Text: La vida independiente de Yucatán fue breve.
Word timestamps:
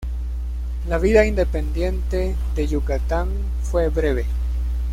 La 0.89 0.97
vida 0.97 1.27
independiente 1.27 2.35
de 2.55 2.65
Yucatán 2.67 3.29
fue 3.61 3.89
breve. 3.89 4.25